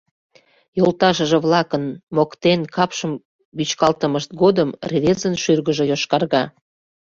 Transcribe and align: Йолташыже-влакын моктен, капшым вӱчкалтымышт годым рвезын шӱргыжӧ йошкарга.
Йолташыже-влакын 0.77 1.83
моктен, 2.15 2.59
капшым 2.75 3.11
вӱчкалтымышт 3.57 4.29
годым 4.41 4.69
рвезын 4.89 5.35
шӱргыжӧ 5.43 5.85
йошкарга. 5.91 6.43